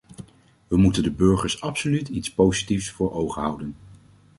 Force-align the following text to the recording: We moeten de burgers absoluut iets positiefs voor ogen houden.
We 0.67 0.77
moeten 0.77 1.03
de 1.03 1.11
burgers 1.11 1.61
absoluut 1.61 2.07
iets 2.09 2.33
positiefs 2.33 2.89
voor 2.89 3.13
ogen 3.13 3.41
houden. 3.41 3.75